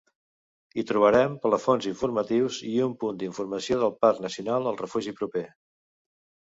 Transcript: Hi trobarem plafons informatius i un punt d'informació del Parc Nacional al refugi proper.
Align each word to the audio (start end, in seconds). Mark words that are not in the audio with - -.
Hi 0.79 0.85
trobarem 0.91 1.35
plafons 1.43 1.89
informatius 1.91 2.59
i 2.71 2.73
un 2.89 2.97
punt 3.05 3.21
d'informació 3.25 3.81
del 3.85 3.97
Parc 4.03 4.27
Nacional 4.29 4.71
al 4.73 4.83
refugi 4.85 5.19
proper. 5.23 5.49